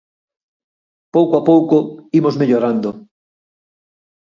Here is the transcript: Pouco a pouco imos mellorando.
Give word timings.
Pouco 1.15 1.33
a 1.37 1.45
pouco 1.49 1.77
imos 2.19 2.35
mellorando. 2.41 2.89